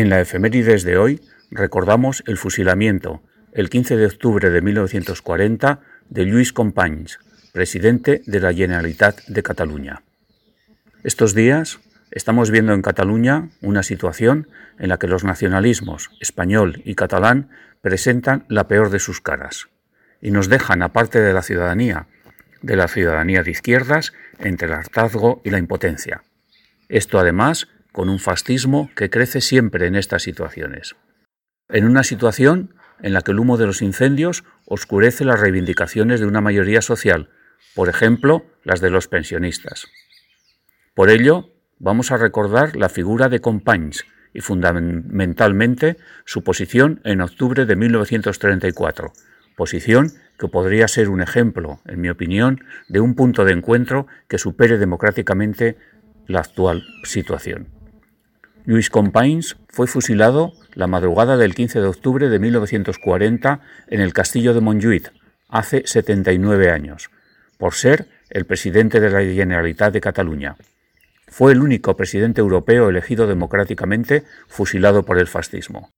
En 0.00 0.08
la 0.08 0.18
efemérides 0.18 0.82
de 0.84 0.96
hoy 0.96 1.20
recordamos 1.50 2.24
el 2.26 2.38
fusilamiento, 2.38 3.22
el 3.52 3.68
15 3.68 3.98
de 3.98 4.06
octubre 4.06 4.48
de 4.48 4.62
1940, 4.62 5.80
de 6.08 6.24
Lluís 6.24 6.54
Companys, 6.54 7.18
presidente 7.52 8.22
de 8.24 8.40
la 8.40 8.54
Generalitat 8.54 9.20
de 9.26 9.42
Cataluña. 9.42 10.02
Estos 11.04 11.34
días 11.34 11.80
estamos 12.12 12.50
viendo 12.50 12.72
en 12.72 12.80
Cataluña 12.80 13.50
una 13.60 13.82
situación 13.82 14.48
en 14.78 14.88
la 14.88 14.98
que 14.98 15.06
los 15.06 15.22
nacionalismos 15.22 16.08
español 16.18 16.80
y 16.86 16.94
catalán 16.94 17.50
presentan 17.82 18.46
la 18.48 18.68
peor 18.68 18.88
de 18.88 19.00
sus 19.00 19.20
caras 19.20 19.68
y 20.22 20.30
nos 20.30 20.48
dejan, 20.48 20.80
aparte 20.80 21.20
de 21.20 21.34
la 21.34 21.42
ciudadanía, 21.42 22.06
de 22.62 22.76
la 22.76 22.88
ciudadanía 22.88 23.42
de 23.42 23.50
izquierdas, 23.50 24.14
entre 24.38 24.66
el 24.66 24.72
hartazgo 24.72 25.42
y 25.44 25.50
la 25.50 25.58
impotencia. 25.58 26.22
Esto 26.88 27.18
además 27.18 27.68
con 27.92 28.08
un 28.08 28.18
fascismo 28.18 28.90
que 28.94 29.10
crece 29.10 29.40
siempre 29.40 29.86
en 29.86 29.96
estas 29.96 30.22
situaciones. 30.22 30.96
En 31.68 31.84
una 31.84 32.02
situación 32.02 32.74
en 33.02 33.12
la 33.12 33.22
que 33.22 33.32
el 33.32 33.38
humo 33.38 33.56
de 33.56 33.66
los 33.66 33.82
incendios 33.82 34.44
oscurece 34.66 35.24
las 35.24 35.40
reivindicaciones 35.40 36.20
de 36.20 36.26
una 36.26 36.40
mayoría 36.40 36.82
social, 36.82 37.30
por 37.74 37.88
ejemplo, 37.88 38.44
las 38.64 38.80
de 38.80 38.90
los 38.90 39.08
pensionistas. 39.08 39.86
Por 40.94 41.10
ello, 41.10 41.50
vamos 41.78 42.10
a 42.10 42.16
recordar 42.16 42.76
la 42.76 42.88
figura 42.88 43.28
de 43.28 43.40
Companys 43.40 44.04
y 44.32 44.40
fundamentalmente 44.40 45.96
su 46.24 46.42
posición 46.42 47.00
en 47.04 47.20
octubre 47.20 47.66
de 47.66 47.76
1934, 47.76 49.12
posición 49.56 50.12
que 50.38 50.48
podría 50.48 50.88
ser 50.88 51.08
un 51.08 51.20
ejemplo, 51.20 51.80
en 51.86 52.00
mi 52.00 52.08
opinión, 52.08 52.64
de 52.88 53.00
un 53.00 53.14
punto 53.14 53.44
de 53.44 53.52
encuentro 53.52 54.06
que 54.28 54.38
supere 54.38 54.78
democráticamente 54.78 55.76
la 56.26 56.40
actual 56.40 56.82
situación. 57.04 57.79
Luis 58.64 58.90
Companys 58.90 59.56
fue 59.68 59.86
fusilado 59.86 60.52
la 60.74 60.86
madrugada 60.86 61.36
del 61.36 61.54
15 61.54 61.80
de 61.80 61.86
octubre 61.86 62.28
de 62.28 62.38
1940 62.38 63.60
en 63.88 64.00
el 64.00 64.12
castillo 64.12 64.52
de 64.52 64.60
Montjuïc, 64.60 65.12
hace 65.48 65.82
79 65.86 66.70
años, 66.70 67.10
por 67.58 67.74
ser 67.74 68.06
el 68.28 68.44
presidente 68.44 69.00
de 69.00 69.10
la 69.10 69.22
Generalitat 69.22 69.92
de 69.92 70.00
Cataluña. 70.00 70.56
Fue 71.26 71.52
el 71.52 71.60
único 71.60 71.96
presidente 71.96 72.40
europeo 72.40 72.88
elegido 72.90 73.26
democráticamente 73.26 74.24
fusilado 74.46 75.04
por 75.04 75.18
el 75.18 75.26
fascismo. 75.26 75.90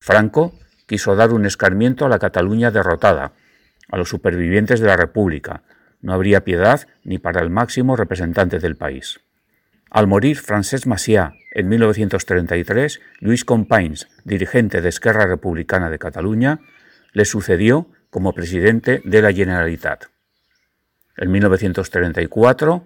Franco 0.00 0.54
quiso 0.86 1.16
dar 1.16 1.32
un 1.32 1.44
escarmiento 1.44 2.06
a 2.06 2.08
la 2.08 2.18
Cataluña 2.18 2.70
derrotada, 2.70 3.32
a 3.90 3.96
los 3.96 4.08
supervivientes 4.08 4.80
de 4.80 4.86
la 4.86 4.96
República. 4.96 5.62
No 6.00 6.12
habría 6.12 6.44
piedad 6.44 6.86
ni 7.04 7.18
para 7.18 7.40
el 7.40 7.50
máximo 7.50 7.96
representante 7.96 8.58
del 8.58 8.76
país. 8.76 9.20
Al 9.90 10.06
morir 10.06 10.36
Francesc 10.36 10.86
Macià 10.86 11.32
en 11.56 11.70
1933, 11.70 13.00
Luis 13.20 13.46
Companys, 13.46 14.08
dirigente 14.24 14.82
de 14.82 14.90
Esquerra 14.90 15.26
Republicana 15.26 15.88
de 15.88 15.98
Cataluña, 15.98 16.60
le 17.14 17.24
sucedió 17.24 17.88
como 18.10 18.34
presidente 18.34 19.00
de 19.06 19.22
la 19.22 19.32
Generalitat. 19.32 20.04
En 21.16 21.30
1934 21.32 22.84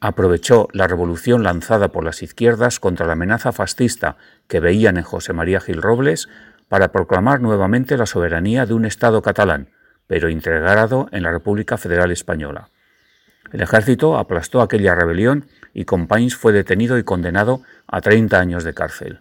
aprovechó 0.00 0.68
la 0.72 0.86
revolución 0.86 1.42
lanzada 1.42 1.88
por 1.88 2.04
las 2.04 2.22
izquierdas 2.22 2.78
contra 2.78 3.04
la 3.04 3.14
amenaza 3.14 3.50
fascista 3.50 4.16
que 4.46 4.60
veían 4.60 4.96
en 4.96 5.02
José 5.02 5.32
María 5.32 5.60
Gil 5.60 5.82
Robles 5.82 6.28
para 6.68 6.92
proclamar 6.92 7.40
nuevamente 7.40 7.96
la 7.96 8.06
soberanía 8.06 8.64
de 8.64 8.74
un 8.74 8.84
Estado 8.84 9.22
catalán, 9.22 9.70
pero 10.06 10.28
integrado 10.28 11.08
en 11.10 11.24
la 11.24 11.32
República 11.32 11.78
Federal 11.78 12.12
Española. 12.12 12.70
El 13.52 13.60
ejército 13.60 14.16
aplastó 14.18 14.60
aquella 14.60 14.94
rebelión 14.94 15.46
y 15.72 15.84
Companys 15.84 16.36
fue 16.36 16.52
detenido 16.52 16.98
y 16.98 17.04
condenado 17.04 17.62
a 17.86 18.00
30 18.00 18.38
años 18.38 18.64
de 18.64 18.74
cárcel. 18.74 19.20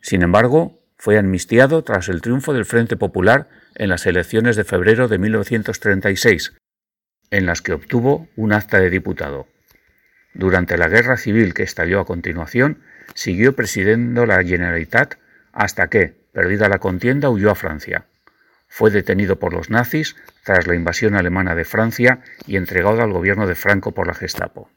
Sin 0.00 0.22
embargo, 0.22 0.78
fue 0.96 1.18
amnistiado 1.18 1.82
tras 1.84 2.08
el 2.08 2.20
triunfo 2.20 2.52
del 2.52 2.64
Frente 2.64 2.96
Popular 2.96 3.48
en 3.74 3.88
las 3.88 4.06
elecciones 4.06 4.56
de 4.56 4.64
febrero 4.64 5.08
de 5.08 5.18
1936, 5.18 6.54
en 7.30 7.46
las 7.46 7.62
que 7.62 7.72
obtuvo 7.72 8.28
un 8.36 8.52
acta 8.52 8.80
de 8.80 8.90
diputado. 8.90 9.46
Durante 10.34 10.76
la 10.76 10.88
guerra 10.88 11.16
civil 11.16 11.54
que 11.54 11.62
estalló 11.62 12.00
a 12.00 12.06
continuación, 12.06 12.82
siguió 13.14 13.54
presidiendo 13.54 14.26
la 14.26 14.42
Generalitat 14.42 15.14
hasta 15.52 15.88
que, 15.88 16.14
perdida 16.32 16.68
la 16.68 16.78
contienda, 16.78 17.30
huyó 17.30 17.50
a 17.50 17.54
Francia. 17.54 18.06
Fue 18.68 18.90
detenido 18.90 19.38
por 19.38 19.52
los 19.52 19.70
nazis 19.70 20.14
tras 20.44 20.66
la 20.66 20.74
invasión 20.74 21.16
alemana 21.16 21.54
de 21.54 21.64
Francia 21.64 22.20
y 22.46 22.56
entregado 22.56 23.02
al 23.02 23.12
gobierno 23.12 23.46
de 23.46 23.54
Franco 23.54 23.92
por 23.92 24.06
la 24.06 24.14
Gestapo. 24.14 24.70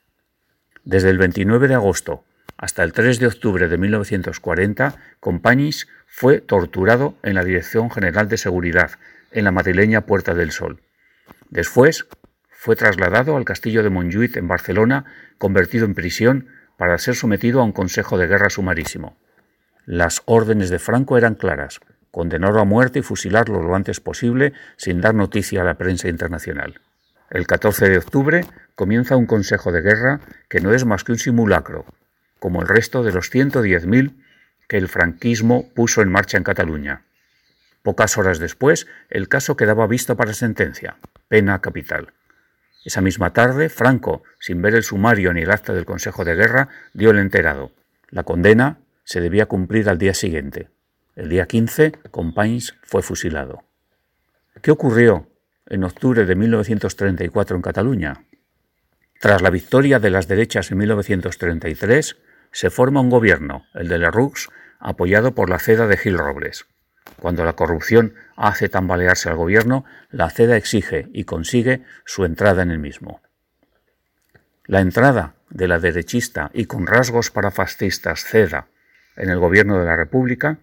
Desde 0.84 1.09
el 1.09 1.18
29 1.18 1.68
de 1.68 1.75
agosto 1.75 2.24
hasta 2.57 2.84
el 2.84 2.94
3 2.94 3.19
de 3.19 3.28
octubre 3.28 3.68
de 3.68 3.78
1940, 3.78 4.96
Companys 5.19 5.88
fue 6.07 6.41
torturado 6.41 7.16
en 7.24 7.35
la 7.35 7.44
Dirección 7.44 7.90
General 7.90 8.28
de 8.28 8.38
Seguridad, 8.38 8.91
en 9.31 9.46
la 9.46 9.51
madrileña 9.51 10.01
Puerta 10.01 10.34
del 10.34 10.51
Sol. 10.51 10.81
Después 11.50 12.07
fue 12.50 12.75
trasladado 12.75 13.35
al 13.35 13.46
castillo 13.46 13.81
de 13.81 13.90
Montjuïc 13.90 14.38
en 14.38 14.47
Barcelona, 14.47 15.06
convertido 15.40 15.85
en 15.85 15.96
prisión 15.96 16.50
para 16.78 16.97
ser 16.97 17.16
sometido 17.16 17.62
a 17.62 17.63
un 17.63 17.72
consejo 17.72 18.18
de 18.18 18.28
guerra 18.28 18.51
sumarísimo. 18.51 19.18
Las 19.85 20.22
órdenes 20.25 20.69
de 20.69 20.78
Franco 20.78 21.18
eran 21.18 21.35
claras, 21.35 21.80
condenarlo 22.11 22.59
a 22.59 22.66
muerte 22.66 22.99
y 22.99 23.01
fusilarlo 23.01 23.61
lo 23.61 23.75
antes 23.75 23.99
posible 23.99 24.53
sin 24.77 25.01
dar 25.01 25.16
noticia 25.16 25.61
a 25.61 25.66
la 25.66 25.75
prensa 25.75 26.09
internacional. 26.09 26.81
El 27.29 27.47
14 27.47 27.89
de 27.89 27.97
octubre 27.97 28.45
comienza 28.75 29.16
un 29.16 29.25
consejo 29.25 29.72
de 29.72 29.81
guerra 29.81 30.19
que 30.50 30.59
no 30.59 30.73
es 30.73 30.85
más 30.85 31.03
que 31.03 31.13
un 31.13 31.17
simulacro, 31.17 31.85
como 32.39 32.61
el 32.61 32.67
resto 32.67 33.03
de 33.03 33.13
los 33.13 33.31
110.000 33.31 34.16
que 34.67 34.77
el 34.77 34.88
franquismo 34.88 35.69
puso 35.73 36.01
en 36.01 36.09
marcha 36.09 36.38
en 36.38 36.44
Cataluña. 36.44 37.03
Pocas 37.83 38.17
horas 38.17 38.39
después, 38.39 38.88
el 39.09 39.27
caso 39.27 39.55
quedaba 39.55 39.88
visto 39.88 40.16
para 40.16 40.33
sentencia, 40.33 40.97
pena 41.27 41.59
capital. 41.61 42.13
Esa 42.83 43.01
misma 43.01 43.31
tarde, 43.31 43.69
Franco, 43.69 44.23
sin 44.39 44.61
ver 44.61 44.75
el 44.75 44.83
sumario 44.83 45.33
ni 45.33 45.41
el 45.41 45.51
acta 45.51 45.73
del 45.73 45.85
Consejo 45.85 46.25
de 46.25 46.35
Guerra, 46.35 46.69
dio 46.94 47.11
el 47.11 47.19
enterado. 47.19 47.71
La 48.09 48.23
condena 48.23 48.79
se 49.03 49.21
debía 49.21 49.45
cumplir 49.45 49.89
al 49.89 49.97
día 49.97 50.13
siguiente. 50.13 50.69
El 51.21 51.29
día 51.29 51.45
15, 51.45 51.91
Companys 52.09 52.73
fue 52.81 53.03
fusilado. 53.03 53.63
¿Qué 54.63 54.71
ocurrió 54.71 55.29
en 55.67 55.83
octubre 55.83 56.25
de 56.25 56.33
1934 56.33 57.57
en 57.57 57.61
Cataluña? 57.61 58.25
Tras 59.19 59.43
la 59.43 59.51
victoria 59.51 59.99
de 59.99 60.09
las 60.09 60.27
derechas 60.27 60.71
en 60.71 60.79
1933, 60.79 62.17
se 62.51 62.69
forma 62.71 63.01
un 63.01 63.11
gobierno, 63.11 63.67
el 63.75 63.87
de 63.87 63.99
Lerroux, 63.99 64.49
apoyado 64.79 65.35
por 65.35 65.51
la 65.51 65.59
CEDA 65.59 65.85
de 65.85 65.95
Gil 65.95 66.17
Robles. 66.17 66.65
Cuando 67.19 67.45
la 67.45 67.53
corrupción 67.53 68.15
hace 68.35 68.67
tambalearse 68.67 69.29
al 69.29 69.35
gobierno, 69.35 69.85
la 70.09 70.31
CEDA 70.31 70.57
exige 70.57 71.07
y 71.13 71.25
consigue 71.25 71.83
su 72.03 72.25
entrada 72.25 72.63
en 72.63 72.71
el 72.71 72.79
mismo. 72.79 73.21
La 74.65 74.79
entrada 74.79 75.35
de 75.51 75.67
la 75.67 75.77
derechista 75.77 76.49
y 76.51 76.65
con 76.65 76.88
rasgos 76.88 77.29
parafascistas 77.29 78.23
CEDA 78.23 78.69
en 79.17 79.29
el 79.29 79.38
gobierno 79.38 79.77
de 79.77 79.85
la 79.85 79.95
República 79.95 80.57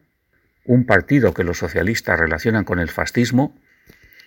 un 0.69 0.85
partido 0.85 1.33
que 1.33 1.45
los 1.45 1.59
socialistas 1.59 2.21
relacionan 2.21 2.65
con 2.65 2.79
el 2.79 2.91
fascismo, 2.91 3.59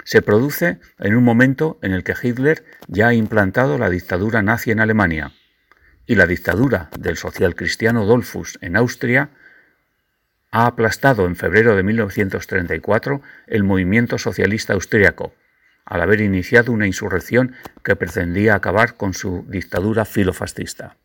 se 0.04 0.24
produce 0.24 0.80
en 0.98 1.16
un 1.16 1.24
momento 1.24 1.78
en 1.84 1.92
el 1.94 2.04
que 2.04 2.16
Hitler 2.20 2.66
ya 2.88 3.10
ha 3.10 3.14
implantado 3.14 3.78
la 3.78 3.92
dictadura 3.92 4.42
nazi 4.42 4.72
en 4.72 4.80
Alemania 4.80 5.34
y 6.08 6.16
la 6.16 6.26
dictadura 6.26 6.90
del 6.98 7.16
socialcristiano 7.16 8.06
Dollfuss 8.06 8.58
en 8.62 8.76
Austria 8.76 9.30
ha 10.50 10.66
aplastado 10.66 11.28
en 11.28 11.36
febrero 11.36 11.76
de 11.76 11.84
1934 11.84 13.22
el 13.46 13.64
movimiento 13.64 14.18
socialista 14.18 14.74
austriaco, 14.74 15.36
al 15.86 16.02
haber 16.02 16.22
iniciado 16.22 16.72
una 16.72 16.88
insurrección 16.88 17.54
que 17.84 17.96
pretendía 17.96 18.56
acabar 18.56 18.96
con 18.96 19.14
su 19.14 19.46
dictadura 19.48 20.06
filofascista. 20.06 20.98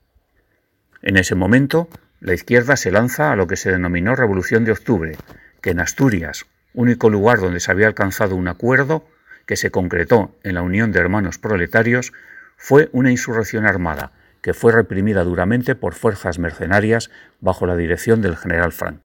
En 1.03 1.19
ese 1.19 1.35
momento, 1.35 1.91
la 2.21 2.35
izquierda 2.35 2.77
se 2.77 2.91
lanza 2.91 3.33
a 3.33 3.37
lo 3.37 3.47
que 3.47 3.57
se 3.57 3.71
denominó 3.71 4.17
Revolución 4.17 4.65
de 4.65 4.73
Octubre, 4.73 5.17
que 5.61 5.71
en 5.71 5.81
Asturias, 5.81 6.47
único 6.73 7.11
lugar 7.11 7.41
donde 7.41 7.61
se 7.61 7.71
había 7.71 7.87
alcanzado 7.87 8.37
un 8.37 8.49
acuerdo 8.49 9.07
que 9.47 9.57
se 9.57 9.71
concretó 9.71 10.35
en 10.43 10.55
la 10.55 10.63
Unión 10.63 10.93
de 10.93 11.01
Hermanos 11.01 11.39
Proletarios, 11.39 12.13
fue 12.57 12.89
una 12.93 13.11
insurrección 13.11 13.67
armada 13.67 14.13
que 14.41 14.55
fue 14.55 14.73
reprimida 14.73 15.25
duramente 15.25 15.75
por 15.75 15.95
fuerzas 15.95 16.39
mercenarias 16.39 17.11
bajo 17.41 17.67
la 17.67 17.77
dirección 17.77 18.23
del 18.23 18.37
general 18.37 18.73
Frank. 18.73 19.01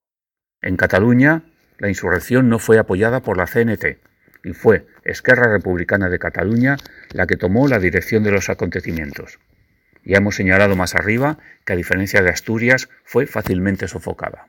En 0.62 0.77
Cataluña, 0.77 1.44
la 1.80 1.89
insurrección 1.89 2.47
no 2.47 2.59
fue 2.59 2.77
apoyada 2.77 3.21
por 3.21 3.38
la 3.38 3.47
CNT 3.47 3.97
y 4.44 4.53
fue 4.53 4.86
Esquerra 5.03 5.51
Republicana 5.51 6.09
de 6.09 6.19
Cataluña 6.19 6.77
la 7.12 7.27
que 7.27 7.38
tomó 7.38 7.68
la 7.68 7.80
dirección 7.80 8.24
de 8.24 8.31
los 8.31 8.50
acontecimientos. 8.50 9.39
Ya 10.03 10.18
hemos 10.18 10.36
señalado 10.36 10.75
más 10.75 10.95
arriba 10.95 11.38
que 11.65 11.74
a 11.74 11.75
diferencia 11.75 12.21
de 12.21 12.30
Asturias 12.30 12.89
fue 13.03 13.27
fácilmente 13.27 13.88
sofocada. 13.88 14.48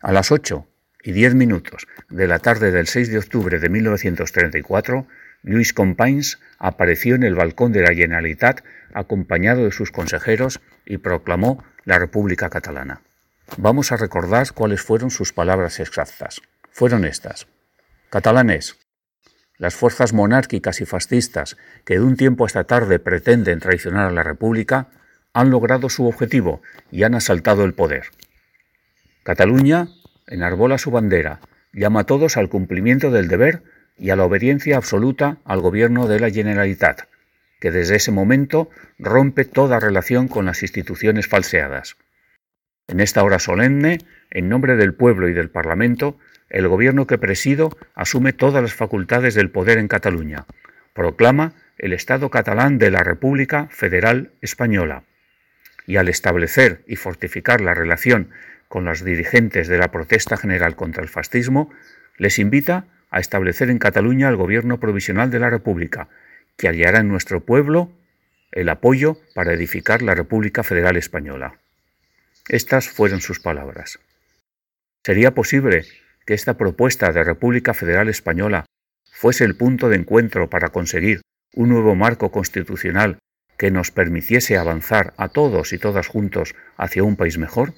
A 0.00 0.12
las 0.12 0.32
8 0.32 0.66
y 1.02 1.12
10 1.12 1.34
minutos 1.34 1.86
de 2.08 2.26
la 2.26 2.38
tarde 2.38 2.70
del 2.70 2.86
6 2.86 3.10
de 3.10 3.18
octubre 3.18 3.58
de 3.58 3.68
1934, 3.68 5.06
Luis 5.42 5.74
Companys 5.74 6.38
apareció 6.58 7.14
en 7.14 7.22
el 7.22 7.34
balcón 7.34 7.72
de 7.72 7.82
la 7.82 7.94
Generalitat 7.94 8.62
acompañado 8.94 9.64
de 9.64 9.72
sus 9.72 9.90
consejeros 9.90 10.60
y 10.86 10.98
proclamó 10.98 11.62
la 11.84 11.98
República 11.98 12.48
Catalana. 12.48 13.02
Vamos 13.58 13.92
a 13.92 13.96
recordar 13.96 14.52
cuáles 14.52 14.80
fueron 14.80 15.10
sus 15.10 15.32
palabras 15.32 15.80
exactas. 15.80 16.40
Fueron 16.70 17.04
estas. 17.04 17.46
Catalanes, 18.08 18.76
las 19.64 19.74
fuerzas 19.74 20.12
monárquicas 20.12 20.82
y 20.82 20.84
fascistas 20.84 21.56
que 21.86 21.94
de 21.94 22.02
un 22.02 22.18
tiempo 22.18 22.44
a 22.44 22.48
esta 22.48 22.64
tarde 22.64 22.98
pretenden 22.98 23.60
traicionar 23.60 24.08
a 24.08 24.12
la 24.12 24.22
República 24.22 24.88
han 25.32 25.48
logrado 25.48 25.88
su 25.88 26.06
objetivo 26.06 26.60
y 26.90 27.04
han 27.04 27.14
asaltado 27.14 27.64
el 27.64 27.72
poder. 27.72 28.08
Cataluña 29.22 29.88
enarbola 30.26 30.76
su 30.76 30.90
bandera, 30.90 31.40
llama 31.72 32.00
a 32.00 32.04
todos 32.04 32.36
al 32.36 32.50
cumplimiento 32.50 33.10
del 33.10 33.26
deber 33.26 33.62
y 33.96 34.10
a 34.10 34.16
la 34.16 34.24
obediencia 34.24 34.76
absoluta 34.76 35.38
al 35.46 35.62
gobierno 35.62 36.08
de 36.08 36.20
la 36.20 36.28
Generalitat, 36.28 37.04
que 37.58 37.70
desde 37.70 37.96
ese 37.96 38.12
momento 38.12 38.68
rompe 38.98 39.46
toda 39.46 39.80
relación 39.80 40.28
con 40.28 40.44
las 40.44 40.62
instituciones 40.62 41.26
falseadas. 41.26 41.96
En 42.86 43.00
esta 43.00 43.22
hora 43.22 43.38
solemne, 43.38 43.96
en 44.30 44.50
nombre 44.50 44.76
del 44.76 44.92
pueblo 44.92 45.26
y 45.26 45.32
del 45.32 45.48
Parlamento, 45.48 46.18
el 46.50 46.68
gobierno 46.68 47.06
que 47.06 47.18
presido 47.18 47.76
asume 47.94 48.32
todas 48.32 48.62
las 48.62 48.74
facultades 48.74 49.34
del 49.34 49.50
poder 49.50 49.78
en 49.78 49.88
Cataluña. 49.88 50.46
Proclama 50.92 51.54
el 51.78 51.92
Estado 51.92 52.30
catalán 52.30 52.78
de 52.78 52.90
la 52.90 53.02
República 53.02 53.68
Federal 53.70 54.32
Española. 54.40 55.04
Y 55.86 55.96
al 55.96 56.08
establecer 56.08 56.82
y 56.86 56.96
fortificar 56.96 57.60
la 57.60 57.74
relación 57.74 58.30
con 58.68 58.84
los 58.84 59.04
dirigentes 59.04 59.68
de 59.68 59.78
la 59.78 59.90
protesta 59.90 60.36
general 60.36 60.76
contra 60.76 61.02
el 61.02 61.08
fascismo, 61.08 61.70
les 62.16 62.38
invita 62.38 62.86
a 63.10 63.20
establecer 63.20 63.70
en 63.70 63.78
Cataluña 63.78 64.28
el 64.28 64.36
gobierno 64.36 64.80
provisional 64.80 65.30
de 65.30 65.40
la 65.40 65.50
República, 65.50 66.08
que 66.56 66.68
hallará 66.68 67.00
en 67.00 67.08
nuestro 67.08 67.40
pueblo 67.44 67.92
el 68.52 68.68
apoyo 68.68 69.18
para 69.34 69.52
edificar 69.52 70.02
la 70.02 70.14
República 70.14 70.62
Federal 70.62 70.96
Española. 70.96 71.58
Estas 72.48 72.88
fueron 72.88 73.20
sus 73.20 73.40
palabras. 73.40 73.98
¿Sería 75.02 75.32
posible 75.34 75.84
que 76.26 76.34
esta 76.34 76.56
propuesta 76.56 77.12
de 77.12 77.24
República 77.24 77.74
Federal 77.74 78.08
Española 78.08 78.64
fuese 79.10 79.44
el 79.44 79.56
punto 79.56 79.88
de 79.88 79.96
encuentro 79.96 80.50
para 80.50 80.70
conseguir 80.70 81.20
un 81.54 81.68
nuevo 81.68 81.94
marco 81.94 82.30
constitucional 82.30 83.18
que 83.56 83.70
nos 83.70 83.90
permitiese 83.90 84.56
avanzar 84.56 85.14
a 85.16 85.28
todos 85.28 85.72
y 85.72 85.78
todas 85.78 86.08
juntos 86.08 86.54
hacia 86.76 87.04
un 87.04 87.16
país 87.16 87.38
mejor? 87.38 87.74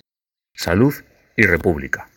Salud 0.55 0.95
y 1.37 1.43
República. 1.45 2.09